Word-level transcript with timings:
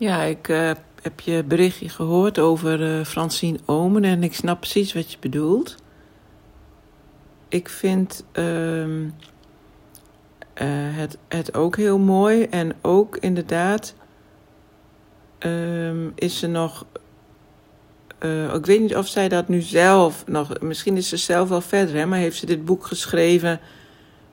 Ja, 0.00 0.22
ik 0.22 0.48
uh, 0.48 0.70
heb 1.02 1.20
je 1.20 1.44
berichtje 1.44 1.88
gehoord 1.88 2.38
over 2.38 2.98
uh, 2.98 3.04
Francine 3.04 3.58
Omen 3.64 4.04
en 4.04 4.22
ik 4.22 4.34
snap 4.34 4.60
precies 4.60 4.92
wat 4.92 5.12
je 5.12 5.18
bedoelt. 5.20 5.76
Ik 7.48 7.68
vind 7.68 8.24
uh, 8.32 8.86
uh, 8.96 9.06
het, 10.56 11.18
het 11.28 11.54
ook 11.54 11.76
heel 11.76 11.98
mooi 11.98 12.44
en 12.44 12.74
ook 12.80 13.16
inderdaad 13.16 13.94
ehm, 15.38 16.08
is 16.14 16.38
ze 16.38 16.46
nog. 16.46 16.86
Ik 18.54 18.66
weet 18.66 18.80
niet 18.80 18.96
of 18.96 19.06
zij 19.06 19.28
dat 19.28 19.48
nu 19.48 19.60
zelf 19.60 20.26
nog. 20.26 20.60
Misschien 20.60 20.96
is 20.96 21.08
ze 21.08 21.16
zelf 21.16 21.48
wel 21.48 21.60
verder, 21.60 21.94
hè, 21.94 22.06
maar 22.06 22.18
heeft 22.18 22.38
ze 22.38 22.46
dit 22.46 22.64
boek 22.64 22.86
geschreven. 22.86 23.60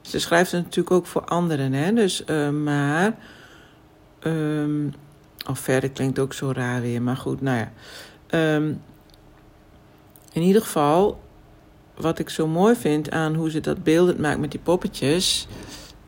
Ze 0.00 0.20
schrijft 0.20 0.52
het 0.52 0.64
natuurlijk 0.64 0.94
ook 0.94 1.06
voor 1.06 1.24
anderen, 1.24 1.72
hè? 1.72 1.92
Dus, 1.92 2.24
maar. 2.52 3.16
Um, 4.22 4.92
verder 5.54 5.90
klinkt 5.90 6.18
ook 6.18 6.32
zo 6.32 6.52
raar 6.54 6.80
weer, 6.80 7.02
maar 7.02 7.16
goed, 7.16 7.40
nou 7.40 7.58
ja. 7.58 7.72
Um, 8.54 8.80
in 10.32 10.42
ieder 10.42 10.62
geval, 10.62 11.20
wat 11.94 12.18
ik 12.18 12.30
zo 12.30 12.46
mooi 12.46 12.74
vind 12.74 13.10
aan 13.10 13.34
hoe 13.34 13.50
ze 13.50 13.60
dat 13.60 13.82
beeldend 13.82 14.18
maakt 14.18 14.38
met 14.38 14.50
die 14.50 14.60
poppetjes, 14.60 15.46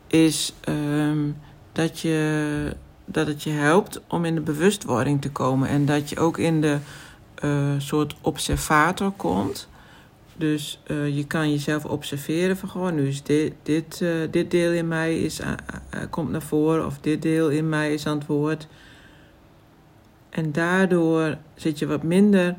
is 0.07 0.53
um, 0.69 1.37
dat, 1.71 1.99
je, 1.99 2.75
dat 3.05 3.27
het 3.27 3.43
je 3.43 3.49
helpt 3.49 4.01
om 4.07 4.25
in 4.25 4.35
de 4.35 4.41
bewustwording 4.41 5.21
te 5.21 5.31
komen. 5.31 5.67
En 5.67 5.85
dat 5.85 6.09
je 6.09 6.19
ook 6.19 6.37
in 6.37 6.61
de 6.61 6.77
uh, 7.43 7.73
soort 7.77 8.15
observator 8.21 9.11
komt. 9.11 9.67
Dus 10.35 10.79
uh, 10.87 11.15
je 11.15 11.27
kan 11.27 11.51
jezelf 11.51 11.85
observeren 11.85 12.57
van 12.57 12.69
gewoon, 12.69 12.95
nu 12.95 13.07
is 13.07 13.23
dit, 13.23 13.53
dit, 13.63 13.99
uh, 14.01 14.11
dit 14.31 14.51
deel 14.51 14.71
in 14.71 14.87
mij 14.87 15.19
is, 15.19 15.39
komt 16.09 16.29
naar 16.29 16.41
voren, 16.41 16.85
of 16.85 16.97
dit 17.01 17.21
deel 17.21 17.49
in 17.49 17.69
mij 17.69 17.93
is 17.93 18.05
aan 18.05 18.17
het 18.17 18.27
woord. 18.27 18.67
En 20.29 20.51
daardoor 20.51 21.37
zit 21.55 21.79
je 21.79 21.87
wat 21.87 22.03
minder 22.03 22.55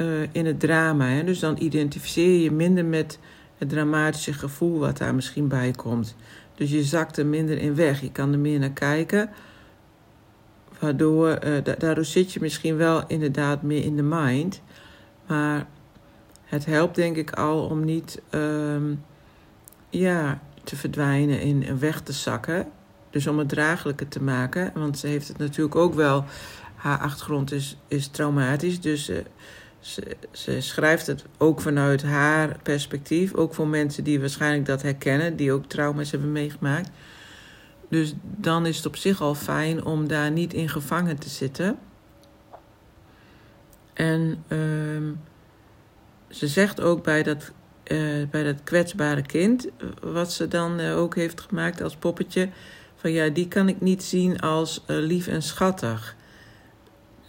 uh, 0.00 0.22
in 0.32 0.46
het 0.46 0.60
drama. 0.60 1.06
Hè? 1.06 1.24
Dus 1.24 1.38
dan 1.38 1.56
identificeer 1.58 2.42
je 2.42 2.50
minder 2.50 2.84
met 2.84 3.18
het 3.58 3.68
dramatische 3.68 4.32
gevoel 4.32 4.78
wat 4.78 4.98
daar 4.98 5.14
misschien 5.14 5.48
bij 5.48 5.70
komt. 5.70 6.16
Dus 6.54 6.70
je 6.70 6.82
zakt 6.82 7.16
er 7.16 7.26
minder 7.26 7.58
in 7.58 7.74
weg. 7.74 8.00
Je 8.00 8.12
kan 8.12 8.32
er 8.32 8.38
meer 8.38 8.58
naar 8.58 8.70
kijken. 8.70 9.30
Waardoor, 10.78 11.28
uh, 11.28 11.64
da 11.64 11.74
daardoor 11.78 12.04
zit 12.04 12.32
je 12.32 12.40
misschien 12.40 12.76
wel 12.76 13.04
inderdaad 13.06 13.62
meer 13.62 13.84
in 13.84 13.96
de 13.96 14.02
mind. 14.02 14.62
Maar 15.26 15.66
het 16.44 16.64
helpt 16.64 16.94
denk 16.94 17.16
ik 17.16 17.32
al 17.32 17.66
om 17.66 17.84
niet 17.84 18.22
um, 18.30 19.04
ja, 19.90 20.40
te 20.64 20.76
verdwijnen 20.76 21.40
in 21.40 21.78
weg 21.78 22.00
te 22.00 22.12
zakken. 22.12 22.66
Dus 23.10 23.26
om 23.26 23.38
het 23.38 23.48
draaglijker 23.48 24.08
te 24.08 24.22
maken. 24.22 24.72
Want 24.74 24.98
ze 24.98 25.06
heeft 25.06 25.28
het 25.28 25.38
natuurlijk 25.38 25.76
ook 25.76 25.94
wel 25.94 26.24
haar 26.82 26.98
achtergrond 26.98 27.52
is, 27.52 27.76
is 27.88 28.08
traumatisch. 28.08 28.80
Dus 28.80 29.10
ze, 29.80 30.16
ze, 30.30 30.60
schrijft 30.60 31.06
het 31.06 31.24
ook 31.38 31.60
vanuit 31.60 32.02
haar 32.02 32.58
perspectief. 32.62 33.34
Ook 33.34 33.54
voor 33.54 33.68
mensen 33.68 34.04
die 34.04 34.20
waarschijnlijk 34.20 34.66
dat 34.66 34.82
herkennen, 34.82 35.36
die 35.36 35.52
ook 35.52 35.66
trauma's 35.66 36.10
hebben 36.10 36.32
meegemaakt. 36.32 36.90
Dus 37.88 38.14
dan 38.22 38.66
is 38.66 38.76
het 38.76 38.86
op 38.86 38.96
zich 38.96 39.20
al 39.20 39.34
fijn 39.34 39.84
om 39.84 40.08
daar 40.08 40.30
niet 40.30 40.54
in 40.54 40.68
gevangen 40.68 41.18
te 41.18 41.28
zitten. 41.28 41.78
En 43.92 44.44
uh, 44.48 44.58
ze 46.28 46.48
zegt 46.48 46.80
ook 46.80 47.02
bij 47.02 47.22
dat, 47.22 47.52
uh, 47.86 48.28
bij 48.30 48.42
dat 48.42 48.62
kwetsbare 48.62 49.22
kind, 49.22 49.68
wat 50.00 50.32
ze 50.32 50.48
dan 50.48 50.80
uh, 50.80 50.98
ook 50.98 51.14
heeft 51.14 51.40
gemaakt 51.40 51.82
als 51.82 51.96
poppetje, 51.96 52.48
van 52.96 53.12
ja, 53.12 53.28
die 53.28 53.48
kan 53.48 53.68
ik 53.68 53.80
niet 53.80 54.02
zien 54.02 54.40
als 54.40 54.84
uh, 54.86 54.96
lief 54.96 55.26
en 55.26 55.42
schattig. 55.42 56.16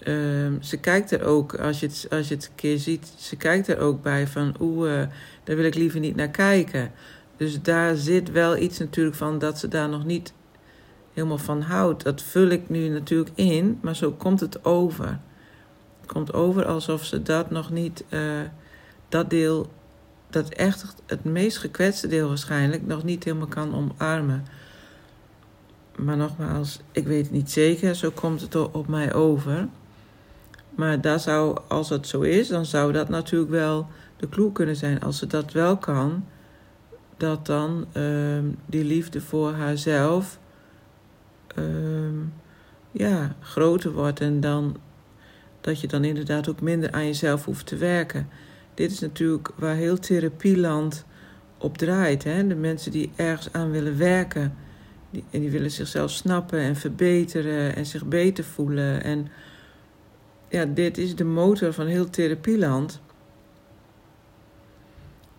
Uh, 0.08 0.48
ze 0.60 0.78
kijkt 0.78 1.12
er 1.12 1.24
ook, 1.24 1.56
als 1.56 1.80
je, 1.80 1.88
het, 1.88 2.08
als 2.10 2.28
je 2.28 2.36
het 2.36 2.46
een 2.46 2.56
keer 2.56 2.78
ziet, 2.78 3.14
ze 3.18 3.36
kijkt 3.36 3.68
er 3.68 3.80
ook 3.80 4.02
bij 4.02 4.28
van, 4.28 4.56
oeh, 4.60 4.90
uh, 4.90 5.08
daar 5.44 5.56
wil 5.56 5.66
ik 5.66 5.76
liever 5.76 6.00
niet 6.00 6.16
naar 6.16 6.30
kijken. 6.30 6.92
Dus 7.38 7.62
daar 7.62 7.96
zit 7.96 8.32
wel 8.32 8.58
iets 8.58 8.80
natuurlijk 8.80 9.16
van 9.16 9.40
dat 9.40 9.60
ze 9.60 9.68
daar 9.68 9.90
nog 9.90 10.06
niet 10.06 10.34
helemaal 11.14 11.38
van 11.38 11.62
houdt. 11.62 12.04
Dat 12.04 12.22
vul 12.22 12.48
ik 12.48 12.70
nu 12.70 12.88
natuurlijk 12.88 13.30
in, 13.36 13.80
maar 13.82 13.96
zo 13.96 14.12
komt 14.12 14.40
het 14.40 14.66
over. 14.66 15.20
Het 16.02 16.12
komt 16.12 16.34
over 16.34 16.66
alsof 16.66 17.06
ze 17.06 17.22
dat 17.22 17.52
nog 17.52 17.70
niet, 17.72 18.04
uh, 18.10 18.22
dat 19.10 19.30
deel, 19.30 19.72
dat 20.30 20.50
echt 20.50 20.96
het 21.06 21.24
meest 21.24 21.58
gekwetste 21.58 22.08
deel 22.08 22.28
waarschijnlijk, 22.28 22.86
nog 22.86 23.04
niet 23.04 23.24
helemaal 23.24 23.48
kan 23.48 23.76
omarmen. 23.76 24.46
Maar 25.96 26.18
nogmaals, 26.18 26.80
ik 26.92 27.08
weet 27.08 27.24
het 27.24 27.32
niet 27.32 27.52
zeker, 27.52 27.96
zo 27.96 28.12
komt 28.12 28.42
het 28.42 28.56
op 28.56 28.88
mij 28.88 29.14
over. 29.14 29.68
Maar 30.76 31.02
daar 31.02 31.20
zou, 31.20 31.58
als 31.68 31.90
het 31.90 32.08
zo 32.08 32.22
is, 32.22 32.48
dan 32.48 32.66
zou 32.66 32.92
dat 32.92 33.10
natuurlijk 33.10 33.52
wel 33.52 33.88
de 34.18 34.30
clue 34.30 34.52
kunnen 34.52 34.76
zijn. 34.76 35.02
Als 35.02 35.18
ze 35.18 35.28
dat 35.28 35.52
wel 35.52 35.78
kan, 35.78 36.26
dat 37.18 37.46
dan 37.46 37.86
uh, 37.98 38.40
die 38.66 38.84
liefde 38.84 39.22
voor 39.22 39.52
haarzelf 39.52 40.40
uh, 41.60 41.66
ja, 42.92 43.36
groter 43.40 43.92
wordt. 43.92 44.20
En 44.20 44.40
dan 44.40 44.78
dat 45.62 45.82
je 45.82 45.88
dan 45.88 46.04
inderdaad 46.04 46.50
ook 46.50 46.62
minder 46.62 46.92
aan 46.92 47.06
jezelf 47.06 47.46
hoeft 47.46 47.66
te 47.66 47.76
werken. 47.76 48.30
Dit 48.74 48.92
is 48.92 49.00
natuurlijk 49.00 49.50
waar 49.56 49.76
heel 49.76 50.00
therapieland 50.00 51.06
op 51.58 51.78
draait. 51.78 52.24
Hè? 52.24 52.48
De 52.48 52.56
mensen 52.56 52.92
die 52.92 53.12
ergens 53.16 53.54
aan 53.54 53.72
willen 53.72 53.98
werken. 53.98 54.56
Die, 55.10 55.24
en 55.30 55.40
die 55.40 55.52
willen 55.52 55.72
zichzelf 55.72 56.12
snappen 56.12 56.60
en 56.60 56.76
verbeteren 56.76 57.76
en 57.76 57.86
zich 57.86 58.06
beter 58.06 58.44
voelen. 58.44 59.04
En 59.04 59.28
ja, 60.54 60.66
dit 60.66 60.98
is 60.98 61.16
de 61.16 61.24
motor 61.24 61.74
van 61.74 61.86
heel 61.86 62.10
therapieland. 62.10 63.02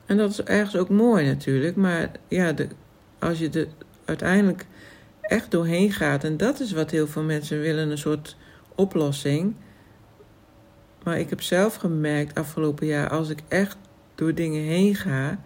En 0.07 0.17
dat 0.17 0.31
is 0.31 0.43
ergens 0.43 0.77
ook 0.77 0.89
mooi 0.89 1.27
natuurlijk. 1.27 1.77
Maar 1.77 2.11
ja, 2.29 2.53
de, 2.53 2.69
als 3.19 3.39
je 3.39 3.51
er 3.51 3.69
uiteindelijk 4.05 4.67
echt 5.21 5.51
doorheen 5.51 5.93
gaat, 5.93 6.25
en 6.25 6.37
dat 6.37 6.61
is 6.61 6.73
wat 6.73 6.91
heel 6.91 7.07
veel 7.07 7.23
mensen 7.23 7.61
willen, 7.61 7.91
een 7.91 7.99
soort 7.99 8.37
oplossing. 8.75 9.55
Maar 11.03 11.19
ik 11.19 11.31
heb 11.31 11.43
zelf 11.43 11.75
gemerkt 11.75 12.39
afgelopen 12.39 12.87
jaar, 12.87 13.09
als 13.09 13.29
ik 13.29 13.39
echt 13.49 13.77
door 14.15 14.35
dingen 14.35 14.63
heen 14.63 14.95
ga, 14.95 15.41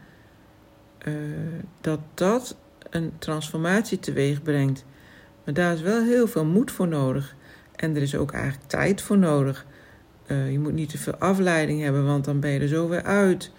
uh, 1.09 1.15
dat 1.81 2.01
dat 2.15 2.57
een 2.91 3.13
transformatie 3.19 3.99
teweeg 3.99 4.43
brengt. 4.43 4.85
Maar 5.45 5.55
daar 5.55 5.75
is 5.75 5.81
wel 5.81 6.03
heel 6.03 6.27
veel 6.27 6.45
moed 6.45 6.71
voor 6.71 6.89
nodig. 6.89 7.37
En 7.79 7.97
er 7.97 8.03
is 8.03 8.17
ook 8.17 8.33
eigenlijk 8.33 8.65
tijd 8.69 9.03
voor 9.03 9.19
nodig. 9.19 9.67
Uh, 10.27 10.53
je 10.53 10.59
moet 10.59 10.73
niet 10.73 10.89
te 10.89 10.99
veel 10.99 11.17
afleiding 11.17 11.83
hebben, 11.83 12.07
want 12.07 12.25
dan 12.25 12.41
ben 12.41 12.51
je 12.51 12.61
er 12.61 12.69
zo 12.69 12.89
weer 12.89 13.03
uit. 13.03 13.51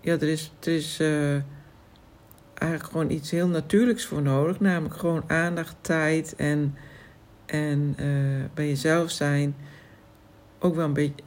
Ja, 0.00 0.12
er 0.12 0.28
is, 0.28 0.52
er 0.60 0.74
is 0.74 1.00
uh, 1.00 1.32
eigenlijk 2.54 2.92
gewoon 2.92 3.10
iets 3.10 3.30
heel 3.30 3.48
natuurlijks 3.48 4.04
voor 4.04 4.22
nodig. 4.22 4.60
Namelijk 4.60 4.96
gewoon 4.96 5.24
aandacht, 5.26 5.76
tijd 5.80 6.36
en, 6.36 6.76
en 7.46 7.96
uh, 8.00 8.44
bij 8.54 8.68
jezelf 8.68 9.10
zijn. 9.10 9.54
Ook 10.58 10.74
wel 10.74 10.84
een 10.84 10.92
beetje, 10.92 11.22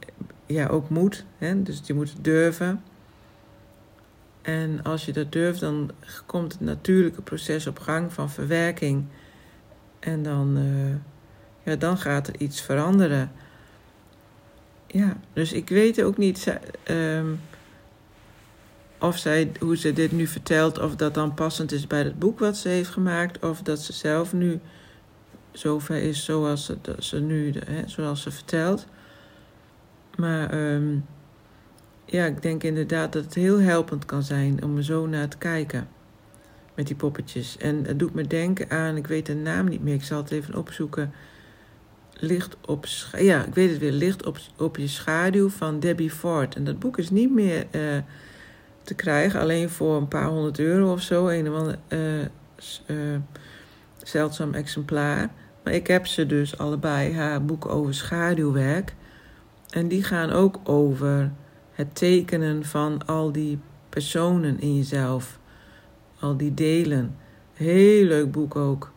ja, 0.46 0.66
ook 0.66 0.88
moed. 0.88 1.24
Hè? 1.38 1.62
Dus 1.62 1.80
je 1.84 1.94
moet 1.94 2.14
durven. 2.20 2.82
En 4.42 4.82
als 4.82 5.04
je 5.04 5.12
dat 5.12 5.32
durft, 5.32 5.60
dan 5.60 5.90
komt 6.26 6.52
het 6.52 6.60
natuurlijke 6.60 7.22
proces 7.22 7.66
op 7.66 7.78
gang 7.78 8.12
van 8.12 8.30
verwerking. 8.30 9.04
En 9.98 10.22
dan 10.22 10.58
ja, 11.66 11.76
dan 11.76 11.98
gaat 11.98 12.28
er 12.28 12.34
iets 12.38 12.60
veranderen. 12.60 13.32
Ja, 14.86 15.16
dus 15.32 15.52
ik 15.52 15.68
weet 15.68 16.02
ook 16.02 16.16
niet 16.16 16.58
um, 16.90 17.40
of 18.98 19.18
zij, 19.18 19.52
hoe 19.60 19.76
ze 19.76 19.92
dit 19.92 20.12
nu 20.12 20.26
vertelt, 20.26 20.78
of 20.78 20.96
dat 20.96 21.14
dan 21.14 21.34
passend 21.34 21.72
is 21.72 21.86
bij 21.86 22.02
het 22.02 22.18
boek 22.18 22.38
wat 22.38 22.56
ze 22.56 22.68
heeft 22.68 22.88
gemaakt, 22.88 23.44
of 23.44 23.62
dat 23.62 23.80
ze 23.80 23.92
zelf 23.92 24.32
nu 24.32 24.60
zover 25.52 25.96
is 25.96 26.24
zoals 26.24 26.72
ze, 26.98 27.20
nu, 27.20 27.52
hè, 27.66 27.88
zoals 27.88 28.22
ze 28.22 28.30
vertelt. 28.30 28.86
Maar 30.16 30.72
um, 30.74 31.04
ja, 32.04 32.24
ik 32.24 32.42
denk 32.42 32.62
inderdaad 32.62 33.12
dat 33.12 33.24
het 33.24 33.34
heel 33.34 33.60
helpend 33.60 34.04
kan 34.04 34.22
zijn 34.22 34.62
om 34.62 34.76
er 34.76 34.84
zo 34.84 35.06
naar 35.06 35.28
te 35.28 35.38
kijken. 35.38 35.88
Met 36.74 36.86
die 36.86 36.96
poppetjes. 36.96 37.56
En 37.56 37.84
het 37.84 37.98
doet 37.98 38.14
me 38.14 38.26
denken 38.26 38.70
aan, 38.70 38.96
ik 38.96 39.06
weet 39.06 39.26
de 39.26 39.34
naam 39.34 39.68
niet 39.68 39.82
meer, 39.82 39.94
ik 39.94 40.04
zal 40.04 40.22
het 40.22 40.30
even 40.30 40.54
opzoeken 40.54 41.12
Licht 42.18 42.56
op, 42.66 42.86
ja, 43.18 43.44
ik 43.44 43.54
weet 43.54 43.70
het 43.70 43.78
weer, 43.78 43.92
Licht 43.92 44.26
op, 44.26 44.38
op 44.56 44.76
je 44.76 44.88
schaduw 44.88 45.48
van 45.48 45.80
Debbie 45.80 46.10
Ford. 46.10 46.54
En 46.54 46.64
dat 46.64 46.78
boek 46.78 46.98
is 46.98 47.10
niet 47.10 47.30
meer 47.30 47.66
uh, 47.70 47.96
te 48.82 48.94
krijgen, 48.94 49.40
alleen 49.40 49.70
voor 49.70 49.96
een 49.96 50.08
paar 50.08 50.28
honderd 50.28 50.58
euro 50.58 50.92
of 50.92 51.00
zo. 51.00 51.28
Een 51.28 51.52
of 51.52 51.74
uh, 51.88 52.20
uh, 52.86 53.16
zeldzaam 54.02 54.54
exemplaar. 54.54 55.30
Maar 55.62 55.72
ik 55.72 55.86
heb 55.86 56.06
ze 56.06 56.26
dus 56.26 56.58
allebei, 56.58 57.14
haar 57.14 57.44
boeken 57.44 57.70
over 57.70 57.94
schaduwwerk. 57.94 58.94
En 59.70 59.88
die 59.88 60.02
gaan 60.02 60.30
ook 60.30 60.60
over 60.64 61.32
het 61.72 61.94
tekenen 61.94 62.64
van 62.64 63.06
al 63.06 63.32
die 63.32 63.58
personen 63.88 64.60
in 64.60 64.76
jezelf. 64.76 65.38
Al 66.20 66.36
die 66.36 66.54
delen. 66.54 67.16
Heel 67.54 68.04
leuk 68.04 68.32
boek 68.32 68.56
ook. 68.56 68.92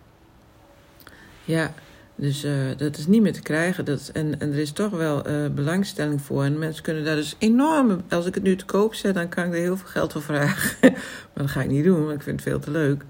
Ja, 1.43 1.73
Dus 2.19 2.45
uh, 2.45 2.51
dat 2.77 2.97
is 2.97 3.07
niet 3.07 3.21
meer 3.21 3.33
te 3.33 3.41
krijgen. 3.41 3.85
Dat 3.85 4.09
en, 4.13 4.39
en 4.39 4.51
er 4.51 4.57
is 4.57 4.71
toch 4.71 4.91
wel 4.91 5.29
uh, 5.29 5.49
belangstelling 5.49 6.21
voor. 6.21 6.43
En 6.43 6.57
mensen 6.57 6.83
kunnen 6.83 7.03
daar 7.03 7.15
dus 7.15 7.35
enorm... 7.37 8.01
Als 8.09 8.25
ik 8.25 8.33
het 8.33 8.43
nu 8.43 8.55
te 8.55 8.65
koop 8.65 8.93
zet, 8.93 9.13
dan 9.13 9.29
kan 9.29 9.45
ik 9.45 9.53
er 9.53 9.59
heel 9.59 9.77
veel 9.77 9.87
geld 9.87 10.11
voor 10.11 10.21
vragen. 10.21 10.77
maar 11.33 11.43
dat 11.43 11.49
ga 11.49 11.61
ik 11.61 11.69
niet 11.69 11.83
doen, 11.83 12.05
want 12.05 12.15
ik 12.15 12.21
vind 12.21 12.39
het 12.39 12.49
veel 12.49 12.59
te 12.59 12.71
leuk. 12.71 13.03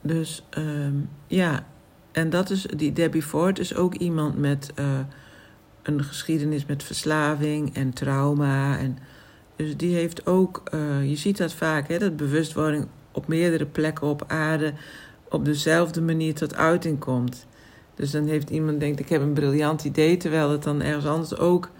Dus 0.00 0.44
um, 0.58 1.08
ja, 1.26 1.66
en 2.12 2.30
dat 2.30 2.50
is... 2.50 2.66
Die 2.76 2.92
Debbie 2.92 3.22
Ford 3.22 3.58
is 3.58 3.74
ook 3.74 3.94
iemand 3.94 4.38
met 4.38 4.72
uh, 4.78 4.98
een 5.82 6.04
geschiedenis 6.04 6.66
met 6.66 6.82
verslaving 6.82 7.74
en 7.74 7.92
trauma. 7.92 8.78
En, 8.78 8.98
dus 9.56 9.76
die 9.76 9.94
heeft 9.94 10.26
ook... 10.26 10.62
je 11.02 11.16
ziet 11.16 11.36
dat 11.36 11.52
vaak, 11.52 11.88
hè, 11.88 11.98
dat 11.98 12.16
bewustwording 12.16 12.86
op 13.12 13.28
meerdere 13.28 13.66
plekken 13.66 14.06
op 14.06 14.24
aarde... 14.26 14.72
op 15.28 15.44
dezelfde 15.44 16.00
manier 16.00 16.34
tot 16.34 16.54
uiting 16.54 16.98
komt... 16.98 17.46
Dus 17.98 18.10
dan 18.10 18.26
heeft 18.26 18.50
iemand 18.50 18.80
denkt, 18.80 19.00
ik 19.00 19.08
heb 19.08 19.22
een 19.22 19.32
briljant 19.32 19.84
idee, 19.84 20.16
terwijl 20.16 20.50
het 20.50 20.62
dan 20.62 20.82
ergens 20.82 21.06
anders 21.06 21.36
ook 21.36 21.70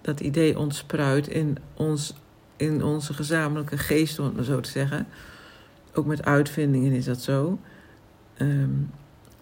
dat 0.00 0.20
idee 0.20 0.58
ontspruit 0.58 1.28
in, 1.28 1.56
ons, 1.74 2.14
in 2.56 2.84
onze 2.84 3.14
gezamenlijke 3.14 3.78
geest, 3.78 4.18
om 4.18 4.24
het 4.24 4.34
maar 4.34 4.44
zo 4.44 4.60
te 4.60 4.70
zeggen. 4.70 5.06
Ook 5.94 6.06
met 6.06 6.24
uitvindingen 6.24 6.92
is 6.92 7.04
dat 7.04 7.20
zo. 7.20 7.58
Um, 8.38 8.90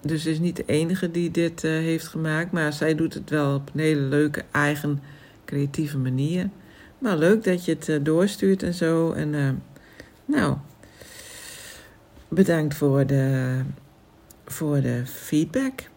dus 0.01 0.23
ze 0.23 0.31
is 0.31 0.39
niet 0.39 0.57
de 0.57 0.65
enige 0.67 1.11
die 1.11 1.31
dit 1.31 1.65
uh, 1.65 1.71
heeft 1.71 2.07
gemaakt, 2.07 2.53
maar 2.53 2.73
zij 2.73 2.95
doet 2.95 3.15
het 3.15 3.31
wel 3.31 3.55
op 3.55 3.71
een 3.75 3.81
hele 3.81 4.01
leuke, 4.01 4.45
eigen, 4.51 5.03
creatieve 5.45 5.99
manier. 5.99 6.49
Maar 6.99 7.17
leuk 7.17 7.45
dat 7.45 7.65
je 7.65 7.73
het 7.73 7.89
uh, 7.89 7.99
doorstuurt 8.03 8.63
en 8.63 8.75
zo. 8.75 9.13
En 9.13 9.33
uh, 9.33 9.51
nou, 10.25 10.57
bedankt 12.29 12.75
voor 12.75 13.07
de, 13.07 13.55
voor 14.47 14.81
de 14.81 15.03
feedback. 15.07 15.89